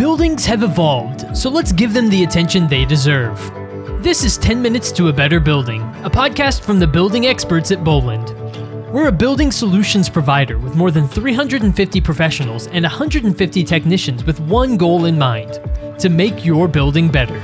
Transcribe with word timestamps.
Buildings 0.00 0.46
have 0.46 0.62
evolved, 0.62 1.36
so 1.36 1.50
let's 1.50 1.72
give 1.72 1.92
them 1.92 2.08
the 2.08 2.24
attention 2.24 2.66
they 2.66 2.86
deserve. 2.86 3.38
This 4.02 4.24
is 4.24 4.38
10 4.38 4.62
Minutes 4.62 4.90
to 4.92 5.08
a 5.08 5.12
Better 5.12 5.38
Building, 5.38 5.82
a 6.04 6.08
podcast 6.08 6.62
from 6.62 6.78
the 6.78 6.86
building 6.86 7.26
experts 7.26 7.70
at 7.70 7.84
Boland. 7.84 8.30
We're 8.90 9.08
a 9.08 9.12
building 9.12 9.52
solutions 9.52 10.08
provider 10.08 10.58
with 10.58 10.74
more 10.74 10.90
than 10.90 11.06
350 11.06 12.00
professionals 12.00 12.66
and 12.68 12.82
150 12.82 13.62
technicians 13.62 14.24
with 14.24 14.40
one 14.40 14.78
goal 14.78 15.04
in 15.04 15.18
mind 15.18 15.60
to 15.98 16.08
make 16.08 16.46
your 16.46 16.66
building 16.66 17.10
better. 17.10 17.38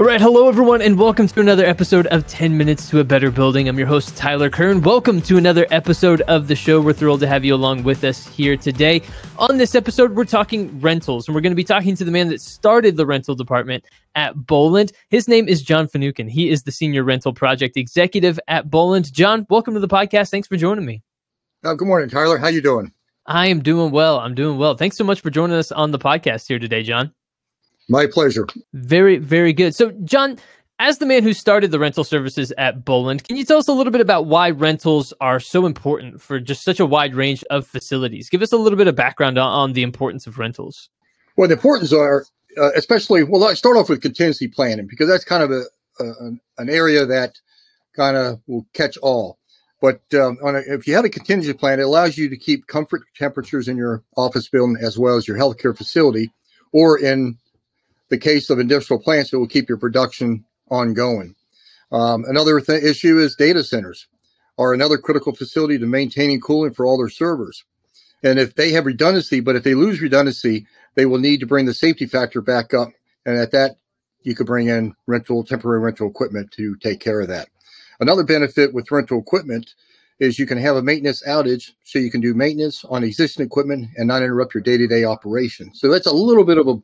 All 0.00 0.06
right, 0.06 0.18
hello 0.18 0.48
everyone, 0.48 0.80
and 0.80 0.98
welcome 0.98 1.28
to 1.28 1.40
another 1.40 1.66
episode 1.66 2.06
of 2.06 2.26
10 2.26 2.56
Minutes 2.56 2.88
to 2.88 3.00
a 3.00 3.04
Better 3.04 3.30
Building. 3.30 3.68
I'm 3.68 3.76
your 3.76 3.86
host, 3.86 4.16
Tyler 4.16 4.48
Kern. 4.48 4.80
Welcome 4.80 5.20
to 5.20 5.36
another 5.36 5.66
episode 5.70 6.22
of 6.22 6.48
the 6.48 6.56
show. 6.56 6.80
We're 6.80 6.94
thrilled 6.94 7.20
to 7.20 7.26
have 7.26 7.44
you 7.44 7.54
along 7.54 7.82
with 7.82 8.02
us 8.02 8.26
here 8.26 8.56
today. 8.56 9.02
On 9.36 9.58
this 9.58 9.74
episode, 9.74 10.16
we're 10.16 10.24
talking 10.24 10.80
rentals, 10.80 11.28
and 11.28 11.34
we're 11.34 11.42
going 11.42 11.52
to 11.52 11.54
be 11.54 11.64
talking 11.64 11.96
to 11.96 12.04
the 12.06 12.10
man 12.10 12.28
that 12.28 12.40
started 12.40 12.96
the 12.96 13.04
rental 13.04 13.34
department 13.34 13.84
at 14.14 14.46
Boland. 14.46 14.92
His 15.10 15.28
name 15.28 15.46
is 15.46 15.60
John 15.60 15.86
Finucane. 15.86 16.28
He 16.28 16.48
is 16.48 16.62
the 16.62 16.72
Senior 16.72 17.04
Rental 17.04 17.34
Project 17.34 17.76
Executive 17.76 18.40
at 18.48 18.70
Boland. 18.70 19.12
John, 19.12 19.46
welcome 19.50 19.74
to 19.74 19.80
the 19.80 19.86
podcast. 19.86 20.30
Thanks 20.30 20.48
for 20.48 20.56
joining 20.56 20.86
me. 20.86 21.02
Oh, 21.62 21.74
good 21.74 21.86
morning, 21.86 22.08
Tyler. 22.08 22.38
How 22.38 22.46
are 22.46 22.50
you 22.50 22.62
doing? 22.62 22.90
I 23.26 23.48
am 23.48 23.62
doing 23.62 23.90
well. 23.90 24.18
I'm 24.18 24.34
doing 24.34 24.56
well. 24.56 24.74
Thanks 24.78 24.96
so 24.96 25.04
much 25.04 25.20
for 25.20 25.28
joining 25.28 25.56
us 25.56 25.70
on 25.70 25.90
the 25.90 25.98
podcast 25.98 26.48
here 26.48 26.58
today, 26.58 26.84
John. 26.84 27.12
My 27.90 28.06
pleasure. 28.06 28.46
Very, 28.72 29.18
very 29.18 29.52
good. 29.52 29.74
So, 29.74 29.90
John, 30.04 30.38
as 30.78 30.98
the 30.98 31.06
man 31.06 31.24
who 31.24 31.34
started 31.34 31.72
the 31.72 31.80
rental 31.80 32.04
services 32.04 32.52
at 32.56 32.84
Boland, 32.84 33.24
can 33.24 33.36
you 33.36 33.44
tell 33.44 33.58
us 33.58 33.66
a 33.66 33.72
little 33.72 33.90
bit 33.90 34.00
about 34.00 34.26
why 34.26 34.50
rentals 34.50 35.12
are 35.20 35.40
so 35.40 35.66
important 35.66 36.22
for 36.22 36.38
just 36.38 36.62
such 36.62 36.78
a 36.78 36.86
wide 36.86 37.16
range 37.16 37.42
of 37.50 37.66
facilities? 37.66 38.30
Give 38.30 38.42
us 38.42 38.52
a 38.52 38.56
little 38.56 38.78
bit 38.78 38.86
of 38.86 38.94
background 38.94 39.38
on, 39.38 39.52
on 39.52 39.72
the 39.72 39.82
importance 39.82 40.28
of 40.28 40.38
rentals. 40.38 40.88
Well, 41.36 41.48
the 41.48 41.54
importance 41.54 41.92
are, 41.92 42.24
uh, 42.56 42.70
especially, 42.76 43.24
well, 43.24 43.40
let's 43.40 43.58
start 43.58 43.76
off 43.76 43.88
with 43.88 44.00
contingency 44.00 44.46
planning 44.46 44.86
because 44.88 45.08
that's 45.08 45.24
kind 45.24 45.42
of 45.42 45.50
a, 45.50 45.64
a 45.98 46.30
an 46.58 46.70
area 46.70 47.04
that 47.06 47.40
kind 47.96 48.16
of 48.16 48.40
will 48.46 48.68
catch 48.72 48.96
all. 48.98 49.38
But 49.82 50.00
um, 50.14 50.38
a, 50.44 50.58
if 50.74 50.86
you 50.86 50.94
have 50.94 51.04
a 51.04 51.10
contingency 51.10 51.52
plan, 51.54 51.80
it 51.80 51.84
allows 51.84 52.16
you 52.16 52.30
to 52.30 52.36
keep 52.36 52.68
comfort 52.68 53.02
temperatures 53.16 53.66
in 53.66 53.76
your 53.76 54.04
office 54.16 54.48
building 54.48 54.76
as 54.80 54.96
well 54.96 55.16
as 55.16 55.26
your 55.26 55.36
healthcare 55.36 55.76
facility, 55.76 56.30
or 56.72 56.96
in 56.96 57.36
the 58.10 58.18
case 58.18 58.50
of 58.50 58.58
industrial 58.58 59.02
plants, 59.02 59.32
it 59.32 59.36
will 59.36 59.48
keep 59.48 59.68
your 59.68 59.78
production 59.78 60.44
ongoing. 60.70 61.34
Um, 61.92 62.24
another 62.28 62.60
th- 62.60 62.82
issue 62.82 63.18
is 63.18 63.34
data 63.34 63.64
centers 63.64 64.06
are 64.58 64.74
another 64.74 64.98
critical 64.98 65.34
facility 65.34 65.78
to 65.78 65.86
maintaining 65.86 66.40
cooling 66.40 66.74
for 66.74 66.84
all 66.84 66.98
their 66.98 67.08
servers. 67.08 67.64
And 68.22 68.38
if 68.38 68.54
they 68.54 68.72
have 68.72 68.84
redundancy, 68.86 69.40
but 69.40 69.56
if 69.56 69.64
they 69.64 69.74
lose 69.74 70.00
redundancy, 70.00 70.66
they 70.94 71.06
will 71.06 71.18
need 71.18 71.40
to 71.40 71.46
bring 71.46 71.66
the 71.66 71.74
safety 71.74 72.06
factor 72.06 72.42
back 72.42 72.74
up. 72.74 72.90
And 73.24 73.38
at 73.38 73.52
that, 73.52 73.76
you 74.22 74.34
could 74.34 74.46
bring 74.46 74.68
in 74.68 74.94
rental, 75.06 75.42
temporary 75.42 75.80
rental 75.80 76.08
equipment 76.08 76.52
to 76.52 76.76
take 76.76 77.00
care 77.00 77.20
of 77.20 77.28
that. 77.28 77.48
Another 78.00 78.22
benefit 78.22 78.74
with 78.74 78.90
rental 78.90 79.18
equipment 79.18 79.74
is 80.18 80.38
you 80.38 80.46
can 80.46 80.58
have 80.58 80.76
a 80.76 80.82
maintenance 80.82 81.22
outage 81.26 81.70
so 81.84 81.98
you 81.98 82.10
can 82.10 82.20
do 82.20 82.34
maintenance 82.34 82.84
on 82.84 83.02
existing 83.02 83.46
equipment 83.46 83.88
and 83.96 84.06
not 84.06 84.22
interrupt 84.22 84.54
your 84.54 84.62
day-to-day 84.62 85.04
operation. 85.04 85.74
So 85.74 85.90
that's 85.90 86.06
a 86.06 86.12
little 86.12 86.44
bit 86.44 86.58
of 86.58 86.68
a 86.68 86.78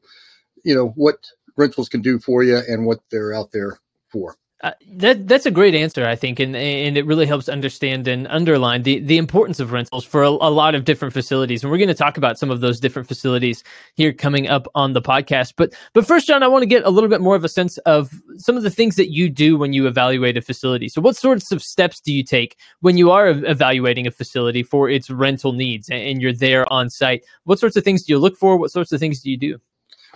you 0.67 0.75
know 0.75 0.89
what 0.97 1.31
rentals 1.56 1.89
can 1.89 2.03
do 2.03 2.19
for 2.19 2.42
you 2.42 2.61
and 2.69 2.86
what 2.86 3.00
they're 3.11 3.33
out 3.33 3.53
there 3.53 3.78
for. 4.09 4.36
Uh, 4.62 4.72
that 4.91 5.28
that's 5.28 5.45
a 5.45 5.50
great 5.50 5.75
answer, 5.75 6.06
I 6.06 6.17
think, 6.17 6.41
and 6.41 6.56
and 6.56 6.97
it 6.97 7.05
really 7.05 7.27
helps 7.27 7.47
understand 7.47 8.09
and 8.09 8.27
underline 8.28 8.84
the 8.84 9.00
the 9.00 9.19
importance 9.19 9.61
of 9.61 9.70
rentals 9.70 10.03
for 10.05 10.22
a, 10.22 10.31
a 10.31 10.50
lot 10.50 10.75
of 10.75 10.84
different 10.84 11.12
facilities. 11.12 11.62
And 11.62 11.70
we're 11.70 11.77
going 11.77 11.89
to 11.89 11.94
talk 11.94 12.17
about 12.17 12.39
some 12.39 12.50
of 12.50 12.62
those 12.62 12.81
different 12.81 13.06
facilities 13.06 13.62
here 13.97 14.14
coming 14.14 14.48
up 14.48 14.67
on 14.75 14.94
the 14.94 15.03
podcast. 15.03 15.53
But 15.59 15.75
but 15.92 16.06
first, 16.06 16.27
John, 16.27 16.43
I 16.43 16.49
want 16.49 16.62
to 16.62 16.66
get 16.66 16.84
a 16.84 16.91
little 16.91 17.10
bit 17.10 17.21
more 17.21 17.37
of 17.37 17.44
a 17.44 17.50
sense 17.50 17.77
of 17.78 18.10
some 18.38 18.56
of 18.56 18.62
the 18.62 18.71
things 18.71 18.97
that 18.97 19.12
you 19.12 19.28
do 19.28 19.59
when 19.59 19.75
you 19.75 19.87
evaluate 19.87 20.38
a 20.38 20.43
facility. 20.43 20.88
So, 20.88 21.03
what 21.03 21.16
sorts 21.16 21.53
of 21.53 21.62
steps 21.62 22.00
do 22.00 22.10
you 22.10 22.25
take 22.25 22.56
when 22.81 22.97
you 22.97 23.10
are 23.10 23.28
evaluating 23.28 24.06
a 24.06 24.10
facility 24.10 24.62
for 24.62 24.88
its 24.88 25.10
rental 25.10 25.53
needs, 25.53 25.91
and 25.91 26.22
you're 26.22 26.33
there 26.33 26.65
on 26.72 26.88
site? 26.88 27.25
What 27.44 27.59
sorts 27.59 27.77
of 27.77 27.84
things 27.84 28.04
do 28.04 28.15
you 28.15 28.19
look 28.19 28.38
for? 28.38 28.56
What 28.56 28.72
sorts 28.72 28.91
of 28.91 29.00
things 29.00 29.21
do 29.21 29.31
you 29.31 29.37
do? 29.37 29.60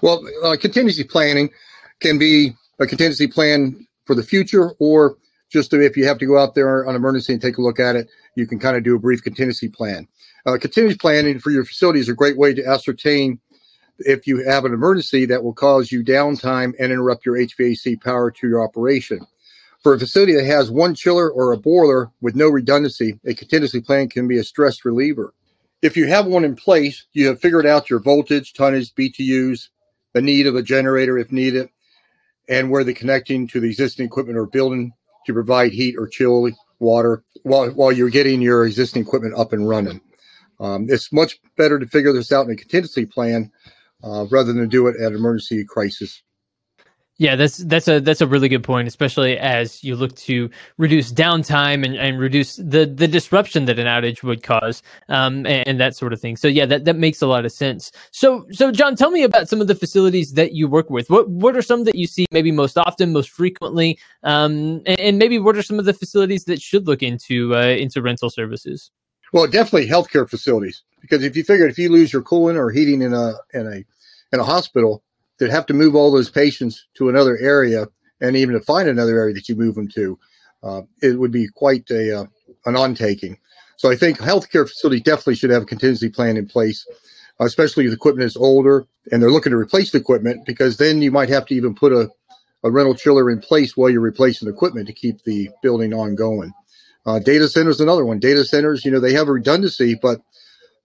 Well, 0.03 0.27
uh, 0.43 0.56
contingency 0.56 1.05
planning 1.05 1.50
can 2.00 2.19
be 2.19 2.55
a 2.78 2.87
contingency 2.87 3.27
plan 3.27 3.87
for 4.06 4.15
the 4.15 4.22
future, 4.22 4.72
or 4.78 5.16
just 5.50 5.71
to, 5.71 5.81
if 5.81 5.97
you 5.97 6.06
have 6.06 6.19
to 6.19 6.27
go 6.27 6.38
out 6.38 6.55
there 6.55 6.87
on 6.87 6.94
emergency 6.94 7.33
and 7.33 7.43
take 7.43 7.59
a 7.59 7.62
look 7.62 7.78
at 7.78 7.97
it, 7.97 8.09
you 8.34 8.47
can 8.47 8.59
kind 8.59 8.77
of 8.77 8.83
do 8.84 8.94
a 8.94 8.99
brief 8.99 9.22
contingency 9.22 9.69
plan. 9.69 10.09
Uh, 10.47 10.56
contingency 10.59 10.97
planning 10.97 11.38
for 11.38 11.50
your 11.50 11.65
facility 11.65 12.00
is 12.00 12.09
a 12.09 12.15
great 12.15 12.38
way 12.38 12.55
to 12.55 12.65
ascertain 12.66 13.38
if 13.99 14.27
you 14.27 14.43
have 14.49 14.65
an 14.65 14.72
emergency 14.72 15.27
that 15.27 15.44
will 15.44 15.53
cause 15.53 15.93
you 15.93 16.03
downtime 16.03 16.72
and 16.78 16.91
interrupt 16.91 17.27
your 17.27 17.37
HVAC 17.37 18.03
power 18.03 18.31
to 18.31 18.49
your 18.49 18.62
operation. 18.62 19.21
For 19.82 19.94
a 19.94 19.99
facility 19.99 20.34
that 20.34 20.44
has 20.44 20.71
one 20.71 20.94
chiller 20.94 21.31
or 21.31 21.53
a 21.53 21.59
boiler 21.59 22.11
with 22.21 22.34
no 22.34 22.49
redundancy, 22.49 23.19
a 23.27 23.34
contingency 23.34 23.81
plan 23.81 24.09
can 24.09 24.28
be 24.28 24.38
a 24.38 24.44
stress 24.44 24.84
reliever. 24.84 25.34
If 25.82 25.97
you 25.97 26.06
have 26.06 26.27
one 26.27 26.44
in 26.44 26.56
place, 26.56 27.06
you 27.12 27.27
have 27.28 27.41
figured 27.41 27.67
out 27.67 27.88
your 27.88 28.00
voltage, 28.00 28.53
tonnage, 28.53 28.94
BTUs, 28.94 29.69
the 30.12 30.22
need 30.22 30.47
of 30.47 30.56
a 30.56 30.62
generator 30.62 31.19
if 31.19 31.31
needed, 31.32 31.69
and 32.48 32.71
where 32.71 32.84
the 32.84 32.94
connecting 32.94 33.47
to 33.48 33.60
the 33.60 33.69
existing 33.69 34.06
equipment 34.06 34.38
or 34.38 34.47
building 34.47 34.93
to 35.26 35.32
provide 35.32 35.72
heat 35.72 35.97
or 35.98 36.09
chill 36.09 36.50
water 36.78 37.22
while, 37.43 37.71
while 37.71 37.93
you're 37.93 38.10
getting 38.10 38.41
your 38.41 38.66
existing 38.66 39.03
equipment 39.03 39.34
up 39.37 39.53
and 39.53 39.69
running. 39.69 40.00
Um, 40.59 40.87
it's 40.88 41.12
much 41.12 41.38
better 41.56 41.78
to 41.78 41.87
figure 41.87 42.12
this 42.12 42.32
out 42.32 42.47
in 42.47 42.53
a 42.53 42.56
contingency 42.56 43.06
plan 43.06 43.50
uh, 44.03 44.26
rather 44.31 44.53
than 44.53 44.69
do 44.69 44.87
it 44.88 44.97
at 45.00 45.12
emergency 45.12 45.65
crisis 45.65 46.22
yeah, 47.20 47.36
that's 47.36 47.58
that's 47.58 47.86
a 47.86 48.00
that's 48.00 48.22
a 48.22 48.26
really 48.26 48.48
good 48.48 48.64
point, 48.64 48.88
especially 48.88 49.36
as 49.36 49.84
you 49.84 49.94
look 49.94 50.16
to 50.16 50.48
reduce 50.78 51.12
downtime 51.12 51.84
and, 51.84 51.94
and 51.94 52.19
reduce 52.19 52.56
the 52.56 52.86
the 52.86 53.06
disruption 53.06 53.66
that 53.66 53.78
an 53.78 53.86
outage 53.86 54.22
would 54.22 54.42
cause, 54.42 54.82
um, 55.10 55.44
and, 55.44 55.69
and, 55.69 55.81
that 55.81 55.94
sort 55.94 56.14
of 56.14 56.20
thing. 56.20 56.38
So 56.38 56.48
yeah, 56.48 56.64
that, 56.64 56.86
that 56.86 56.97
makes 56.97 57.20
a 57.20 57.26
lot 57.26 57.44
of 57.44 57.53
sense. 57.53 57.92
So 58.10 58.47
so 58.50 58.72
John, 58.72 58.97
tell 58.97 59.10
me 59.10 59.22
about 59.22 59.50
some 59.50 59.60
of 59.60 59.66
the 59.66 59.75
facilities 59.75 60.32
that 60.32 60.54
you 60.54 60.66
work 60.66 60.88
with. 60.88 61.10
What 61.10 61.28
what 61.28 61.54
are 61.58 61.60
some 61.60 61.84
that 61.84 61.94
you 61.94 62.06
see 62.06 62.25
maybe 62.31 62.53
most 62.53 62.78
often, 62.78 63.12
most 63.12 63.28
frequently, 63.28 63.98
um, 64.22 64.81
and, 64.87 64.98
and 64.98 65.19
maybe 65.19 65.38
what 65.38 65.58
are 65.58 65.62
some 65.62 65.78
of 65.78 65.84
the 65.84 65.92
facilities 65.92 66.44
that 66.44 66.62
should 66.62 66.87
look 66.87 67.02
into 67.02 67.54
uh, 67.54 67.66
into 67.66 68.00
rental 68.00 68.31
services? 68.31 68.91
Well, 69.34 69.47
definitely 69.47 69.88
healthcare 69.88 70.26
facilities 70.26 70.84
because 71.02 71.22
if 71.22 71.37
you 71.37 71.44
figure 71.44 71.66
if 71.66 71.76
you 71.76 71.91
lose 71.91 72.14
your 72.14 72.22
cooling 72.22 72.56
or 72.56 72.70
heating 72.70 73.02
in 73.02 73.12
a 73.12 73.34
in 73.52 73.66
a 73.66 73.84
in 74.34 74.41
a 74.41 74.44
hospital 74.44 75.02
to 75.41 75.51
have 75.51 75.67
to 75.67 75.75
move 75.75 75.97
all 75.97 76.12
those 76.12 76.31
patients 76.31 76.87
to 76.95 77.09
another 77.09 77.37
area 77.39 77.89
and 78.21 78.37
even 78.37 78.55
to 78.55 78.61
find 78.61 78.89
another 78.89 79.19
area 79.19 79.34
that 79.34 79.49
you 79.49 79.56
move 79.56 79.75
them 79.75 79.89
to, 79.89 80.19
uh, 80.62 80.83
it 81.03 81.19
would 81.19 81.33
be 81.33 81.49
quite 81.49 81.91
a 81.91 82.21
uh, 82.21 82.25
an 82.67 82.77
undertaking. 82.77 83.39
So 83.77 83.91
I 83.91 83.97
think 83.97 84.19
healthcare 84.19 84.69
facilities 84.69 85.03
definitely 85.03 85.37
should 85.37 85.49
have 85.49 85.62
a 85.62 85.67
contingency 85.67 86.11
plan 86.11 86.37
in 86.37 86.47
place, 86.47 86.87
especially 87.41 87.84
if 87.84 87.91
the 87.91 87.97
equipment 87.97 88.27
is 88.27 88.37
older 88.37 88.87
and 89.11 89.23
they're 89.23 89.31
looking 89.31 89.53
to 89.53 89.56
replace 89.56 89.91
the 89.91 89.99
equipment, 89.99 90.45
because 90.45 90.77
then 90.77 91.00
you 91.00 91.11
might 91.11 91.31
have 91.31 91.47
to 91.47 91.55
even 91.55 91.75
put 91.75 91.91
a, 91.91 92.11
a 92.62 92.71
rental 92.71 92.95
chiller 92.95 93.31
in 93.31 93.41
place 93.41 93.75
while 93.75 93.89
you're 93.89 94.03
replacing 94.03 94.47
the 94.47 94.55
equipment 94.55 94.87
to 94.87 94.93
keep 94.93 95.25
the 95.25 95.49
building 95.62 95.95
ongoing. 95.95 96.53
Uh, 97.06 97.19
data 97.19 97.49
centers, 97.49 97.81
another 97.81 98.05
one. 98.05 98.19
Data 98.19 98.45
centers, 98.45 98.84
you 98.84 98.91
know, 98.91 99.00
they 99.00 99.15
have 99.15 99.29
a 99.29 99.33
redundancy, 99.33 99.95
but 99.95 100.21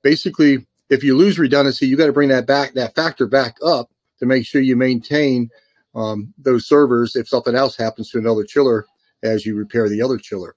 basically, 0.01 0.65
if 0.89 1.03
you 1.03 1.17
lose 1.17 1.37
redundancy, 1.37 1.87
you 1.87 1.97
got 1.97 2.05
to 2.05 2.13
bring 2.13 2.29
that 2.29 2.47
back, 2.47 2.75
that 2.75 2.95
factor 2.95 3.27
back 3.27 3.57
up 3.61 3.89
to 4.19 4.25
make 4.25 4.45
sure 4.45 4.61
you 4.61 4.75
maintain 4.75 5.49
um, 5.95 6.33
those 6.37 6.67
servers 6.67 7.15
if 7.15 7.27
something 7.27 7.55
else 7.55 7.75
happens 7.75 8.09
to 8.11 8.17
another 8.17 8.43
chiller 8.43 8.85
as 9.23 9.45
you 9.45 9.55
repair 9.55 9.89
the 9.89 10.01
other 10.01 10.17
chiller. 10.17 10.55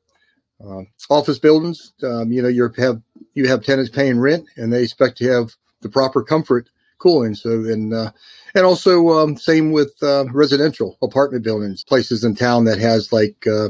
Uh, 0.65 0.83
office 1.09 1.39
buildings, 1.39 1.93
um, 2.03 2.33
you 2.33 2.43
know, 2.43 2.49
you 2.49 2.69
have 2.77 3.01
you 3.35 3.47
have 3.47 3.63
tenants 3.63 3.91
paying 3.91 4.19
rent, 4.19 4.45
and 4.57 4.73
they 4.73 4.83
expect 4.83 5.17
to 5.17 5.31
have 5.31 5.53
the 5.83 5.89
proper 5.89 6.23
comfort 6.23 6.69
cooling. 6.99 7.37
So, 7.37 7.51
and 7.51 7.95
uh, 7.95 8.11
and 8.57 8.67
also 8.67 9.11
um, 9.11 9.37
same 9.37 9.71
with 9.71 9.95
uh, 10.03 10.25
residential 10.33 10.99
apartment 11.01 11.45
buildings, 11.45 11.85
places 11.85 12.25
in 12.25 12.35
town 12.35 12.65
that 12.65 12.81
has 12.81 13.13
like 13.13 13.47
uh, 13.47 13.69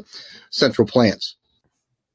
central 0.48 0.88
plants. 0.88 1.36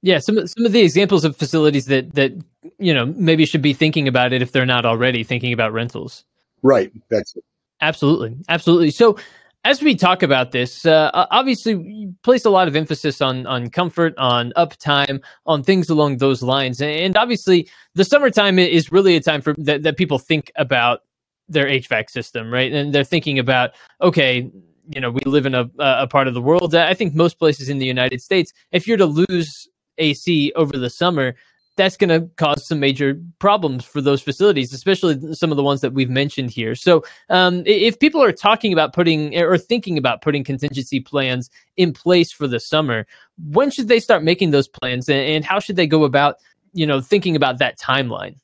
Yeah, 0.01 0.17
some 0.17 0.47
some 0.47 0.65
of 0.65 0.71
the 0.71 0.81
examples 0.81 1.23
of 1.23 1.37
facilities 1.37 1.85
that 1.85 2.15
that 2.15 2.31
you 2.79 2.95
know 2.95 3.05
maybe 3.05 3.45
should 3.45 3.61
be 3.61 3.73
thinking 3.73 4.07
about 4.07 4.33
it 4.33 4.41
if 4.41 4.51
they're 4.51 4.65
not 4.65 4.85
already 4.85 5.23
thinking 5.23 5.53
about 5.53 5.71
rentals. 5.71 6.25
Right. 6.63 6.91
That's 7.09 7.35
it. 7.35 7.43
Absolutely, 7.83 8.37
absolutely. 8.47 8.91
So, 8.91 9.17
as 9.65 9.81
we 9.81 9.95
talk 9.95 10.23
about 10.23 10.51
this, 10.51 10.85
uh, 10.85 11.09
obviously, 11.13 11.73
you 11.73 12.15
place 12.23 12.45
a 12.45 12.49
lot 12.49 12.69
of 12.69 12.77
emphasis 12.77 13.21
on 13.21 13.45
on 13.45 13.69
comfort, 13.69 14.17
on 14.17 14.53
uptime, 14.55 15.21
on 15.45 15.63
things 15.63 15.89
along 15.89 16.17
those 16.17 16.41
lines, 16.41 16.81
and 16.81 17.17
obviously, 17.17 17.67
the 17.93 18.05
summertime 18.05 18.57
is 18.57 18.89
really 18.89 19.17
a 19.17 19.21
time 19.21 19.41
for 19.41 19.53
that, 19.57 19.83
that 19.83 19.97
people 19.97 20.17
think 20.17 20.49
about 20.55 21.01
their 21.49 21.65
HVAC 21.65 22.09
system, 22.09 22.53
right? 22.53 22.71
And 22.71 22.93
they're 22.93 23.03
thinking 23.03 23.37
about, 23.37 23.71
okay, 24.01 24.49
you 24.87 25.01
know, 25.01 25.11
we 25.11 25.21
live 25.25 25.45
in 25.45 25.53
a 25.53 25.69
a 25.77 26.07
part 26.07 26.29
of 26.29 26.33
the 26.33 26.41
world. 26.41 26.73
I 26.73 26.93
think 26.93 27.13
most 27.13 27.37
places 27.37 27.67
in 27.67 27.79
the 27.79 27.85
United 27.85 28.21
States, 28.21 28.53
if 28.71 28.87
you're 28.87 28.97
to 28.97 29.05
lose 29.05 29.67
AC 29.97 30.53
over 30.55 30.77
the 30.77 30.89
summer, 30.89 31.35
that's 31.75 31.97
going 31.97 32.09
to 32.09 32.29
cause 32.35 32.67
some 32.67 32.79
major 32.79 33.19
problems 33.39 33.83
for 33.83 34.01
those 34.01 34.21
facilities, 34.21 34.73
especially 34.73 35.33
some 35.33 35.51
of 35.51 35.57
the 35.57 35.63
ones 35.63 35.81
that 35.81 35.93
we've 35.93 36.09
mentioned 36.09 36.51
here. 36.51 36.75
So, 36.75 37.03
um, 37.29 37.63
if 37.65 37.99
people 37.99 38.21
are 38.21 38.31
talking 38.31 38.73
about 38.73 38.93
putting 38.93 39.35
or 39.37 39.57
thinking 39.57 39.97
about 39.97 40.21
putting 40.21 40.43
contingency 40.43 40.99
plans 40.99 41.49
in 41.77 41.93
place 41.93 42.31
for 42.31 42.47
the 42.47 42.59
summer, 42.59 43.05
when 43.47 43.71
should 43.71 43.87
they 43.87 43.99
start 43.99 44.23
making 44.23 44.51
those 44.51 44.67
plans, 44.67 45.09
and 45.09 45.43
how 45.43 45.59
should 45.59 45.75
they 45.75 45.87
go 45.87 46.03
about, 46.03 46.35
you 46.73 46.85
know, 46.85 47.01
thinking 47.01 47.35
about 47.35 47.57
that 47.59 47.79
timeline? 47.79 48.35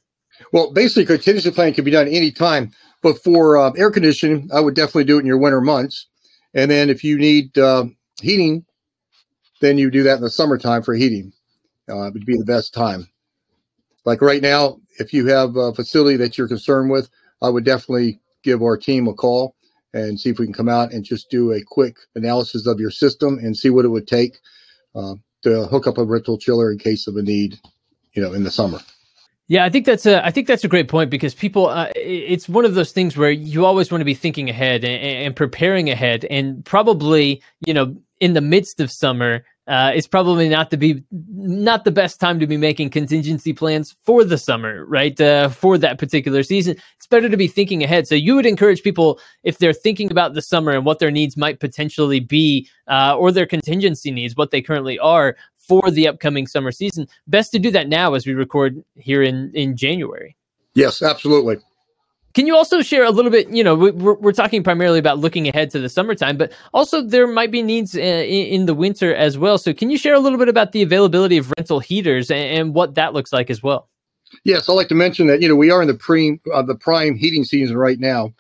Well, 0.52 0.72
basically, 0.72 1.06
contingency 1.06 1.52
plan 1.52 1.74
can 1.74 1.84
be 1.84 1.92
done 1.92 2.08
anytime. 2.08 2.72
But 3.02 3.24
for 3.24 3.58
uh, 3.58 3.72
air 3.78 3.92
conditioning, 3.92 4.50
I 4.54 4.60
would 4.60 4.76
definitely 4.76 5.06
do 5.06 5.18
it 5.18 5.22
in 5.22 5.26
your 5.26 5.38
winter 5.38 5.62
months. 5.62 6.08
And 6.54 6.70
then 6.70 6.90
if 6.90 7.04
you 7.04 7.18
need 7.18 7.58
uh, 7.58 7.86
heating, 8.22 8.66
then 9.62 9.78
you 9.78 9.92
do 9.92 10.04
that 10.04 10.18
in 10.18 10.22
the 10.22 10.30
summertime 10.30 10.84
for 10.84 10.94
heating. 10.94 11.31
Uh, 11.88 12.08
it 12.08 12.14
would 12.14 12.26
be 12.26 12.38
the 12.38 12.46
best 12.46 12.74
time. 12.74 13.08
Like 14.06 14.22
right 14.22 14.42
now, 14.42 14.80
if 15.00 15.13
you 15.13 15.28
have 15.28 15.56
a 15.56 15.74
facility 15.74 16.18
that 16.18 16.38
you're 16.38 16.48
concerned 16.48 16.92
with, 16.92 17.10
I 17.42 17.50
would 17.50 17.66
definitely 17.66 18.19
give 18.44 18.62
our 18.62 18.78
team 18.78 19.07
a 19.07 19.13
call 19.13 19.56
and 19.94 20.19
see 20.19 20.30
if 20.30 20.40
we 20.40 20.46
can 20.46 20.54
come 20.54 20.69
out 20.69 20.92
and 20.92 21.04
just 21.04 21.30
do 21.30 21.51
a 21.51 21.62
quick 21.63 21.98
analysis 22.16 22.68
of 22.68 22.80
your 22.80 22.92
system 22.92 23.40
and 23.40 23.57
see 23.57 23.69
what 23.69 23.86
it 23.86 23.90
would 23.90 24.07
take 24.07 24.38
uh, 24.96 25.16
to 25.44 25.66
hook 25.66 25.88
up 25.88 25.98
a 25.98 26.04
rental 26.04 26.38
chiller 26.38 26.72
in 26.72 26.78
case 26.78 27.07
of 27.07 27.16
a 27.16 27.22
need, 27.22 27.60
you 28.13 28.22
know, 28.22 28.34
in 28.34 28.44
the 28.44 28.51
summer. 28.51 28.80
Yeah, 29.48 29.66
I 29.66 29.69
think 29.69 29.88
that's 29.88 30.06
a 30.06 30.24
I 30.24 30.30
think 30.30 30.45
that's 30.45 30.63
a 30.63 30.68
great 30.68 30.90
point 30.90 31.10
because 31.10 31.34
people 31.34 31.68
uh, 31.68 31.90
it's 31.95 32.48
one 32.48 32.66
of 32.66 32.75
those 32.75 32.92
things 32.92 33.18
where 33.18 33.31
you 33.31 33.66
always 33.66 33.92
want 33.92 34.02
to 34.02 34.06
be 34.06 34.13
thinking 34.13 34.48
ahead 34.48 34.84
and, 34.84 35.02
and 35.02 35.36
preparing 35.36 35.90
ahead 35.90 36.24
and 36.25 36.63
probably, 36.63 37.42
you 37.66 37.74
know, 37.74 37.95
in 38.19 38.34
the 38.34 38.42
midst 38.42 38.80
of 38.80 38.92
summer, 38.92 39.44
uh, 39.69 39.92
it's 39.94 40.07
probably 40.07 40.50
not 40.50 40.71
to 40.71 40.77
be 40.77 41.04
not 41.12 41.83
the 41.83 41.92
best 41.92 42.19
time 42.19 42.39
to 42.39 42.48
be 42.48 42.57
making 42.57 42.89
contingency 42.89 43.54
plans 43.54 43.95
for 44.01 44.24
the 44.24 44.38
summer, 44.38 44.83
right? 44.86 45.21
Uh, 45.21 45.48
for 45.48 45.77
that 45.77 46.00
particular 46.00 46.42
season, 46.42 46.75
it's 46.98 47.06
better 47.06 47.30
to 47.30 47.38
be 47.38 47.48
thinking 47.48 47.83
ahead. 47.83 48.07
So 48.07 48.16
you 48.16 48.33
would 48.33 48.48
encourage 48.48 48.81
people 48.81 49.19
if 49.44 49.60
they're 49.60 49.71
thinking 49.71 50.10
about 50.10 50.33
the 50.33 50.42
summer 50.42 50.71
and 50.71 50.86
what 50.86 50.98
their 50.98 51.12
needs 51.12 51.38
might 51.38 51.60
potentially 51.60 52.19
be, 52.19 52.68
uh, 52.88 53.16
or 53.16 53.31
their 53.31 53.45
contingency 53.45 54.10
needs, 54.10 54.36
what 54.36 54.50
they 54.50 54.62
currently 54.62 54.98
are, 54.98 55.38
for 55.56 55.92
the 55.92 56.07
upcoming 56.07 56.48
summer 56.48 56.71
season. 56.71 57.07
Best 57.27 57.51
to 57.51 57.60
do 57.60 57.69
that 57.69 57.88
now 57.88 58.16
as 58.16 58.25
we 58.25 58.33
record 58.33 58.83
here 58.95 59.21
in, 59.21 59.51
in 59.54 59.77
January. 59.77 60.36
Yes, 60.74 61.04
absolutely. 61.04 61.57
Can 62.34 62.46
you 62.46 62.56
also 62.56 62.81
share 62.81 63.04
a 63.04 63.10
little 63.10 63.31
bit? 63.31 63.50
You 63.50 63.64
know, 63.64 63.76
we're, 63.76 64.14
we're 64.14 64.34
talking 64.34 64.64
primarily 64.64 65.00
about 65.00 65.20
looking 65.20 65.48
ahead 65.48 65.72
to 65.72 65.80
the 65.80 65.90
summertime, 65.90 66.38
but 66.38 66.52
also 66.74 67.02
there 67.02 67.28
might 67.28 67.52
be 67.52 67.64
needs 67.64 67.96
uh, 67.96 68.00
in, 68.00 68.66
the 68.66 68.76
winter 68.76 69.16
as 69.16 69.38
well. 69.38 69.58
So, 69.58 69.74
can 69.74 69.90
you 69.90 69.98
share 69.98 70.14
a 70.14 70.20
little 70.20 70.38
bit 70.38 70.48
about 70.48 70.72
the 70.72 70.81
availability 70.84 71.38
of 71.38 71.52
rental 71.58 71.80
heaters 71.80 72.30
and, 72.30 72.74
what 72.74 72.96
that 72.96 73.14
looks 73.14 73.34
like 73.34 73.50
as 73.50 73.64
well? 73.64 73.90
Yes, 74.44 74.70
I'd 74.70 74.74
like 74.74 74.90
to 74.90 74.96
mention 74.96 75.26
that 75.28 75.42
you 75.42 75.50
know 75.50 75.56
we 75.56 75.72
are 75.72 75.81
in 75.81 75.88
the 75.88 75.96
pre 75.96 76.40
uh, 76.54 76.62
the 76.62 76.76
prime 76.76 77.16
heating 77.16 77.44
season 77.44 77.78
right 77.78 78.00
now, 78.00 78.34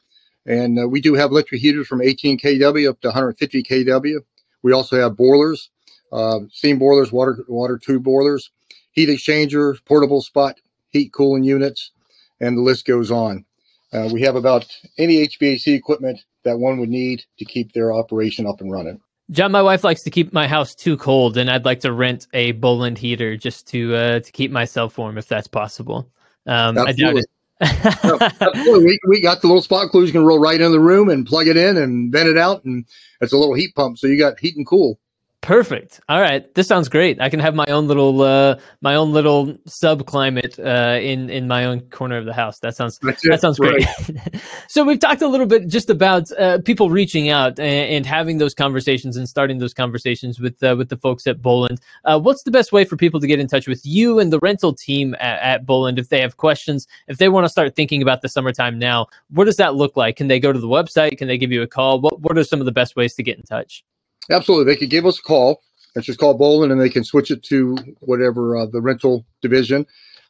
and 0.45 0.79
uh, 0.79 0.87
we 0.87 1.01
do 1.01 1.15
have 1.15 1.31
electric 1.31 1.61
heaters 1.61 1.87
from 1.87 2.01
18 2.01 2.37
kW 2.37 2.87
up 2.87 3.01
to 3.01 3.07
150 3.07 3.63
kW. 3.63 4.19
We 4.61 4.71
also 4.71 4.99
have 4.99 5.17
boilers 5.17 5.71
uh, 6.11 6.39
steam 6.51 6.79
boilers, 6.79 7.11
water 7.11 7.43
water 7.47 7.77
tube 7.77 8.03
boilers, 8.03 8.51
heat 8.91 9.09
exchangers, 9.09 9.79
portable 9.81 10.21
spot 10.21 10.59
heat 10.91 11.13
cooling 11.13 11.43
units, 11.43 11.91
and 12.39 12.57
the 12.57 12.61
list 12.61 12.85
goes 12.85 13.11
on. 13.11 13.45
Uh, 13.91 14.09
we 14.11 14.21
have 14.21 14.35
about 14.35 14.67
any 14.97 15.27
HVAC 15.27 15.75
equipment 15.75 16.19
that 16.43 16.59
one 16.59 16.79
would 16.79 16.89
need 16.89 17.23
to 17.37 17.45
keep 17.45 17.73
their 17.73 17.91
operation 17.91 18.45
up 18.45 18.61
and 18.61 18.71
running. 18.71 19.01
John, 19.31 19.51
my 19.51 19.61
wife 19.61 19.83
likes 19.83 20.01
to 20.03 20.09
keep 20.09 20.33
my 20.33 20.47
house 20.47 20.73
too 20.73 20.97
cold, 20.97 21.37
and 21.37 21.49
I'd 21.49 21.65
like 21.65 21.81
to 21.81 21.91
rent 21.91 22.27
a 22.33 22.51
Boland 22.53 22.97
heater 22.97 23.37
just 23.37 23.67
to 23.67 23.95
uh, 23.95 24.19
to 24.21 24.31
keep 24.31 24.51
myself 24.51 24.97
warm, 24.97 25.17
if 25.17 25.27
that's 25.27 25.47
possible. 25.47 26.09
Um, 26.47 26.77
I 26.79 26.93
doubt 26.93 27.17
it. 27.17 27.25
no, 27.61 28.79
we, 28.79 28.97
we 29.07 29.21
got 29.21 29.41
the 29.41 29.47
little 29.47 29.61
spot 29.61 29.89
clues. 29.89 30.07
You 30.07 30.13
can 30.13 30.25
roll 30.25 30.39
right 30.39 30.59
in 30.59 30.71
the 30.71 30.79
room 30.79 31.09
and 31.09 31.27
plug 31.27 31.47
it 31.47 31.57
in 31.57 31.77
and 31.77 32.11
vent 32.11 32.29
it 32.29 32.37
out, 32.37 32.63
and 32.63 32.85
it's 33.21 33.33
a 33.33 33.37
little 33.37 33.53
heat 33.53 33.75
pump, 33.75 33.97
so 33.97 34.07
you 34.07 34.17
got 34.17 34.39
heat 34.39 34.55
and 34.55 34.65
cool. 34.65 34.99
Perfect. 35.41 36.01
All 36.09 36.19
right, 36.19 36.53
this 36.53 36.67
sounds 36.67 36.89
great. 36.89 37.21
I 37.21 37.29
can 37.29 37.39
have 37.39 37.55
my 37.55 37.65
own 37.67 37.87
little 37.87 38.21
uh, 38.21 38.59
my 38.81 38.95
own 38.95 39.13
little 39.13 39.57
sub 39.65 40.05
climate 40.05 40.59
uh, 40.59 40.99
in 41.01 41.29
in 41.29 41.47
my 41.47 41.63
own 41.63 41.79
corner 41.89 42.17
of 42.17 42.25
the 42.25 42.33
house. 42.33 42.59
That 42.59 42.75
sounds 42.75 42.99
that 42.99 43.39
sounds 43.39 43.57
great. 43.57 43.85
Right. 43.85 44.41
so 44.67 44.83
we've 44.83 44.99
talked 44.99 45.21
a 45.21 45.29
little 45.29 45.45
bit 45.45 45.67
just 45.67 45.89
about 45.89 46.29
uh, 46.33 46.59
people 46.65 46.89
reaching 46.89 47.29
out 47.29 47.57
and, 47.57 47.89
and, 47.89 48.05
having 48.05 48.37
those 48.37 48.53
conversations 48.53 49.15
and 49.15 49.29
starting 49.29 49.59
those 49.59 49.73
conversations 49.73 50.41
with 50.41 50.61
uh, 50.61 50.75
with 50.77 50.89
the 50.89 50.97
folks 50.97 51.25
at 51.25 51.41
Boland. 51.41 51.79
Uh, 52.03 52.19
what's 52.19 52.43
the 52.43 52.51
best 52.51 52.73
way 52.73 52.83
for 52.83 52.97
people 52.97 53.21
to 53.21 53.27
get 53.27 53.39
in 53.39 53.47
touch 53.47 53.65
with 53.65 53.85
you 53.85 54.19
and 54.19 54.33
the 54.33 54.39
rental 54.39 54.73
team 54.73 55.15
at, 55.21 55.41
at 55.41 55.65
Boland 55.65 55.97
if 55.97 56.09
they 56.09 56.19
have 56.19 56.35
questions? 56.35 56.85
If 57.07 57.17
they 57.17 57.29
want 57.29 57.45
to 57.45 57.49
start 57.49 57.77
thinking 57.77 58.01
about 58.01 58.21
the 58.21 58.27
summertime 58.27 58.77
now, 58.77 59.07
what 59.29 59.45
does 59.45 59.55
that 59.55 59.73
look 59.73 59.95
like? 59.95 60.17
Can 60.17 60.27
they 60.27 60.41
go 60.41 60.51
to 60.51 60.59
the 60.59 60.67
website? 60.67 61.17
Can 61.17 61.29
they 61.29 61.37
give 61.37 61.51
you 61.51 61.61
a 61.61 61.67
call? 61.67 62.01
What 62.01 62.19
what 62.19 62.37
are 62.37 62.43
some 62.43 62.59
of 62.59 62.65
the 62.65 62.73
best 62.73 62.97
ways 62.97 63.15
to 63.15 63.23
get 63.23 63.37
in 63.37 63.43
touch? 63.43 63.85
Absolutely. 64.29 64.71
They 64.71 64.79
could 64.79 64.89
give 64.89 65.05
us 65.05 65.19
a 65.19 65.23
call. 65.23 65.61
It's 65.95 66.05
just 66.05 66.19
call 66.19 66.35
Boland 66.35 66.71
and 66.71 66.79
they 66.79 66.89
can 66.89 67.03
switch 67.03 67.31
it 67.31 67.43
to 67.43 67.75
whatever 68.01 68.57
uh, 68.57 68.65
the 68.67 68.81
rental 68.81 69.25
division. 69.41 69.85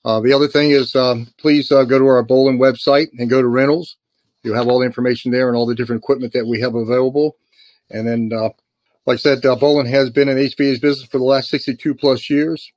Uh, 0.05 0.21
the 0.21 0.33
other 0.33 0.47
thing 0.47 0.71
is 0.71 0.95
um, 0.95 1.27
please 1.37 1.71
uh, 1.71 1.83
go 1.83 1.99
to 1.99 2.05
our 2.07 2.23
Boland 2.23 2.59
website 2.59 3.07
and 3.17 3.29
go 3.29 3.41
to 3.41 3.47
rentals. 3.47 3.97
You'll 4.43 4.55
have 4.55 4.67
all 4.67 4.79
the 4.79 4.85
information 4.85 5.31
there 5.31 5.49
and 5.49 5.57
all 5.57 5.65
the 5.65 5.75
different 5.75 6.01
equipment 6.01 6.31
that 6.33 6.47
we 6.47 6.61
have 6.61 6.75
available. 6.75 7.35
And 7.91 8.07
then, 8.07 8.31
uh, 8.33 8.49
like 9.05 9.15
I 9.15 9.17
said, 9.17 9.45
uh, 9.45 9.55
Boland 9.55 9.89
has 9.89 10.09
been 10.09 10.29
in 10.29 10.37
HVAC 10.37 10.81
business 10.81 11.03
for 11.03 11.17
the 11.17 11.25
last 11.25 11.49
62 11.49 11.93
plus 11.95 12.29
years. 12.29 12.71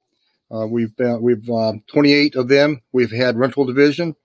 Uh, 0.50 0.66
we've 0.66 0.94
been, 0.96 1.22
we've 1.22 1.48
um, 1.50 1.82
28 1.86 2.34
of 2.34 2.48
them. 2.48 2.80
We've 2.92 3.12
had 3.12 3.36
rental 3.36 3.64
division, 3.64 4.16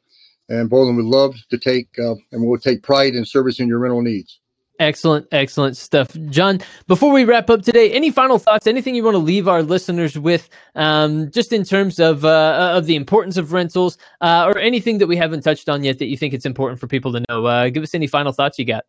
and 0.50 0.70
Boland 0.70 0.98
would 0.98 1.06
love 1.06 1.36
to 1.50 1.58
take 1.58 1.90
and 1.98 2.20
we'll 2.32 2.60
take 2.60 2.82
pride 2.82 3.14
in 3.14 3.24
servicing 3.24 3.68
your 3.68 3.80
rental 3.80 4.02
needs. 4.02 4.40
Excellent, 4.80 5.28
excellent 5.32 5.76
stuff. 5.76 6.16
John, 6.30 6.60
before 6.86 7.12
we 7.12 7.26
wrap 7.26 7.50
up 7.50 7.64
today, 7.64 7.92
any 7.92 8.12
final 8.12 8.38
thoughts, 8.38 8.68
anything 8.68 8.94
you 8.94 9.04
want 9.04 9.16
to 9.16 9.20
leave 9.20 9.48
our 9.48 9.64
listeners 9.64 10.20
with, 10.20 10.50
um, 10.76 11.32
just 11.32 11.52
in 11.52 11.64
terms 11.64 12.00
of, 12.00 12.24
uh, 12.24 12.74
of 12.76 12.86
the 12.86 12.96
importance 12.96 13.38
of 13.38 13.54
rentals, 13.54 13.98
uh, 14.22 14.46
or 14.46 14.60
anything 14.60 15.00
that 15.00 15.08
we 15.08 15.18
haven't 15.18 15.42
touched 15.42 15.68
on 15.68 15.84
yet 15.84 15.98
that 15.98 16.06
you 16.06 16.16
think 16.16 16.34
it's 16.34 16.46
important 16.46 16.80
for 16.80 16.86
people 16.86 17.12
to 17.14 17.26
know? 17.28 17.46
Uh, 17.46 17.70
give 17.70 17.82
us 17.82 17.96
any 17.96 18.06
final 18.06 18.32
thoughts 18.32 18.60
you 18.60 18.66
got. 18.66 18.86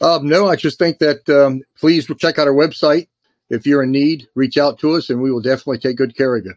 Um, 0.00 0.26
no, 0.26 0.48
I 0.48 0.56
just 0.56 0.78
think 0.78 0.98
that 0.98 1.28
um, 1.28 1.62
please 1.78 2.06
check 2.18 2.38
out 2.38 2.48
our 2.48 2.54
website. 2.54 3.08
If 3.50 3.66
you're 3.66 3.82
in 3.82 3.90
need, 3.90 4.26
reach 4.34 4.56
out 4.56 4.78
to 4.78 4.92
us 4.92 5.10
and 5.10 5.20
we 5.20 5.30
will 5.30 5.42
definitely 5.42 5.78
take 5.78 5.96
good 5.96 6.16
care 6.16 6.34
of 6.34 6.46
you. 6.46 6.54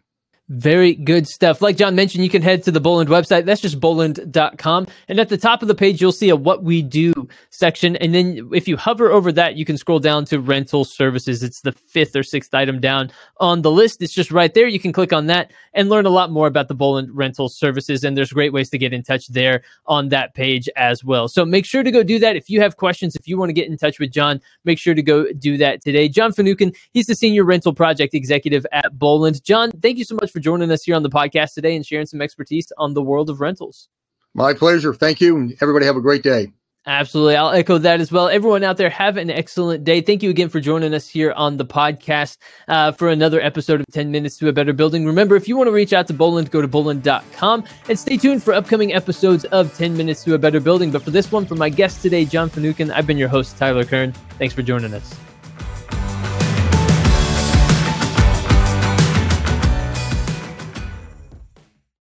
Very 0.50 0.94
good 0.94 1.26
stuff. 1.26 1.62
Like 1.62 1.78
John 1.78 1.94
mentioned, 1.94 2.22
you 2.22 2.28
can 2.28 2.42
head 2.42 2.62
to 2.64 2.70
the 2.70 2.80
Boland 2.80 3.08
website. 3.08 3.46
That's 3.46 3.62
just 3.62 3.80
boland.com. 3.80 4.86
And 5.08 5.18
at 5.18 5.30
the 5.30 5.38
top 5.38 5.62
of 5.62 5.68
the 5.68 5.74
page, 5.74 6.02
you'll 6.02 6.12
see 6.12 6.28
a 6.28 6.36
what 6.36 6.62
we 6.62 6.82
do 6.82 7.14
section. 7.48 7.96
And 7.96 8.14
then 8.14 8.50
if 8.52 8.68
you 8.68 8.76
hover 8.76 9.10
over 9.10 9.32
that, 9.32 9.56
you 9.56 9.64
can 9.64 9.78
scroll 9.78 10.00
down 10.00 10.26
to 10.26 10.40
rental 10.40 10.84
services. 10.84 11.42
It's 11.42 11.62
the 11.62 11.72
fifth 11.72 12.14
or 12.14 12.22
sixth 12.22 12.52
item 12.52 12.78
down 12.78 13.10
on 13.40 13.62
the 13.62 13.70
list. 13.70 14.02
It's 14.02 14.12
just 14.12 14.30
right 14.30 14.52
there. 14.52 14.68
You 14.68 14.78
can 14.78 14.92
click 14.92 15.14
on 15.14 15.28
that 15.28 15.50
and 15.72 15.88
learn 15.88 16.04
a 16.04 16.10
lot 16.10 16.30
more 16.30 16.46
about 16.46 16.68
the 16.68 16.74
Boland 16.74 17.08
rental 17.10 17.48
services. 17.48 18.04
And 18.04 18.14
there's 18.14 18.30
great 18.30 18.52
ways 18.52 18.68
to 18.68 18.76
get 18.76 18.92
in 18.92 19.02
touch 19.02 19.28
there 19.28 19.62
on 19.86 20.10
that 20.10 20.34
page 20.34 20.68
as 20.76 21.02
well. 21.02 21.26
So 21.26 21.46
make 21.46 21.64
sure 21.64 21.82
to 21.82 21.90
go 21.90 22.02
do 22.02 22.18
that. 22.18 22.36
If 22.36 22.50
you 22.50 22.60
have 22.60 22.76
questions, 22.76 23.16
if 23.16 23.26
you 23.26 23.38
want 23.38 23.48
to 23.48 23.54
get 23.54 23.70
in 23.70 23.78
touch 23.78 23.98
with 23.98 24.10
John, 24.10 24.42
make 24.66 24.78
sure 24.78 24.94
to 24.94 25.02
go 25.02 25.32
do 25.32 25.56
that 25.56 25.80
today. 25.80 26.06
John 26.06 26.34
Finucane, 26.34 26.74
he's 26.92 27.06
the 27.06 27.14
senior 27.14 27.44
rental 27.44 27.72
project 27.72 28.12
executive 28.12 28.66
at 28.72 28.98
Boland. 28.98 29.42
John, 29.42 29.70
thank 29.80 29.96
you 29.96 30.04
so 30.04 30.16
much 30.16 30.33
for 30.34 30.40
joining 30.40 30.70
us 30.70 30.82
here 30.82 30.96
on 30.96 31.02
the 31.02 31.08
podcast 31.08 31.54
today 31.54 31.74
and 31.74 31.86
sharing 31.86 32.04
some 32.04 32.20
expertise 32.20 32.70
on 32.76 32.92
the 32.92 33.00
world 33.00 33.30
of 33.30 33.40
rentals. 33.40 33.88
My 34.34 34.52
pleasure. 34.52 34.92
Thank 34.92 35.20
you. 35.20 35.36
And 35.36 35.56
everybody 35.62 35.86
have 35.86 35.96
a 35.96 36.02
great 36.02 36.22
day. 36.24 36.52
Absolutely. 36.86 37.36
I'll 37.36 37.50
echo 37.50 37.78
that 37.78 38.00
as 38.00 38.12
well. 38.12 38.28
Everyone 38.28 38.62
out 38.62 38.76
there, 38.76 38.90
have 38.90 39.16
an 39.16 39.30
excellent 39.30 39.84
day. 39.84 40.02
Thank 40.02 40.22
you 40.22 40.28
again 40.28 40.50
for 40.50 40.60
joining 40.60 40.92
us 40.92 41.08
here 41.08 41.32
on 41.32 41.56
the 41.56 41.64
podcast 41.64 42.36
uh, 42.68 42.92
for 42.92 43.08
another 43.08 43.40
episode 43.40 43.80
of 43.80 43.86
10 43.92 44.10
Minutes 44.10 44.36
to 44.38 44.48
a 44.48 44.52
Better 44.52 44.74
Building. 44.74 45.06
Remember, 45.06 45.34
if 45.34 45.48
you 45.48 45.56
want 45.56 45.68
to 45.68 45.72
reach 45.72 45.94
out 45.94 46.06
to 46.08 46.12
Boland, 46.12 46.50
go 46.50 46.60
to 46.60 46.68
boland.com 46.68 47.64
and 47.88 47.98
stay 47.98 48.18
tuned 48.18 48.42
for 48.42 48.52
upcoming 48.52 48.92
episodes 48.92 49.46
of 49.46 49.74
10 49.78 49.96
Minutes 49.96 50.24
to 50.24 50.34
a 50.34 50.38
Better 50.38 50.60
Building. 50.60 50.90
But 50.90 51.02
for 51.02 51.10
this 51.10 51.32
one, 51.32 51.46
for 51.46 51.54
my 51.54 51.70
guest 51.70 52.02
today, 52.02 52.26
John 52.26 52.50
Finucane, 52.50 52.90
I've 52.90 53.06
been 53.06 53.18
your 53.18 53.28
host, 53.28 53.56
Tyler 53.56 53.86
Kern. 53.86 54.12
Thanks 54.36 54.52
for 54.52 54.60
joining 54.60 54.92
us. 54.92 55.14